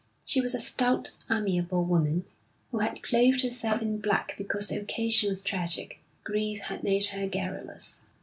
She 0.25 0.41
was 0.41 0.55
a 0.55 0.59
stout, 0.59 1.11
amiable 1.29 1.85
woman, 1.85 2.25
who 2.71 2.79
had 2.79 3.03
clothed 3.03 3.41
herself 3.43 3.83
in 3.83 3.99
black 3.99 4.33
because 4.35 4.69
the 4.69 4.77
occasion 4.77 5.29
was 5.29 5.43
tragic. 5.43 5.99
Grief 6.23 6.59
had 6.61 6.83
made 6.83 7.05
her 7.05 7.27
garrulous. 7.27 8.01